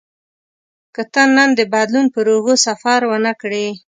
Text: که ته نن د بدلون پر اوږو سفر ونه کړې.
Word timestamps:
که 0.95 1.01
ته 1.13 1.21
نن 1.35 1.49
د 1.59 1.61
بدلون 1.73 2.05
پر 2.13 2.25
اوږو 2.33 2.55
سفر 2.65 2.99
ونه 3.09 3.33
کړې. 3.41 3.67